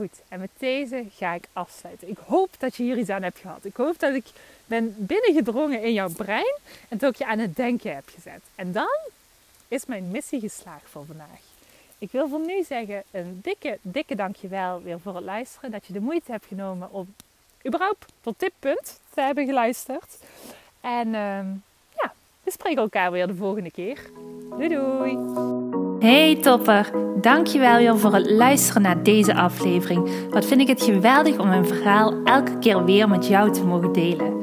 Goed, 0.00 0.20
en 0.28 0.40
met 0.40 0.50
deze 0.58 1.04
ga 1.10 1.32
ik 1.32 1.48
afsluiten. 1.52 2.08
Ik 2.08 2.18
hoop 2.26 2.50
dat 2.58 2.76
je 2.76 2.82
hier 2.82 2.98
iets 2.98 3.10
aan 3.10 3.22
hebt 3.22 3.38
gehad. 3.38 3.64
Ik 3.64 3.76
hoop 3.76 3.98
dat 3.98 4.14
ik 4.14 4.24
ben 4.66 4.94
binnengedrongen 4.98 5.82
in 5.82 5.92
jouw 5.92 6.08
brein 6.08 6.56
en 6.88 6.98
dat 6.98 7.12
ik 7.12 7.16
je 7.16 7.26
aan 7.26 7.38
het 7.38 7.56
denken 7.56 7.94
heb 7.94 8.08
gezet. 8.14 8.40
En 8.54 8.72
dan 8.72 8.98
is 9.68 9.86
mijn 9.86 10.10
missie 10.10 10.40
geslaagd 10.40 10.90
voor 10.90 11.04
vandaag. 11.06 11.40
Ik 11.98 12.10
wil 12.10 12.28
voor 12.28 12.40
nu 12.40 12.62
zeggen 12.62 13.02
een 13.10 13.40
dikke, 13.42 13.78
dikke 13.82 14.14
dankjewel 14.14 14.82
weer 14.82 15.00
voor 15.00 15.14
het 15.14 15.24
luisteren. 15.24 15.70
Dat 15.70 15.86
je 15.86 15.92
de 15.92 16.00
moeite 16.00 16.30
hebt 16.30 16.46
genomen 16.46 16.92
om 16.92 17.14
überhaupt 17.66 18.04
tot 18.20 18.34
dit 18.38 18.52
punt 18.58 19.00
te 19.14 19.20
hebben 19.20 19.46
geluisterd. 19.46 20.18
En 20.80 21.06
uh, 21.06 21.44
ja, 21.96 22.12
we 22.42 22.50
spreken 22.50 22.82
elkaar 22.82 23.12
weer 23.12 23.26
de 23.26 23.34
volgende 23.34 23.70
keer. 23.70 24.10
Doei 24.50 24.68
doei! 24.68 25.69
Hey 26.00 26.36
topper, 26.36 26.90
dankjewel 27.20 27.76
weer 27.76 27.98
voor 27.98 28.14
het 28.14 28.30
luisteren 28.30 28.82
naar 28.82 29.02
deze 29.02 29.34
aflevering. 29.34 30.10
Wat 30.30 30.44
vind 30.44 30.60
ik 30.60 30.68
het 30.68 30.82
geweldig 30.82 31.38
om 31.38 31.48
mijn 31.48 31.66
verhaal 31.66 32.14
elke 32.24 32.58
keer 32.58 32.84
weer 32.84 33.08
met 33.08 33.26
jou 33.26 33.52
te 33.52 33.64
mogen 33.64 33.92
delen. 33.92 34.39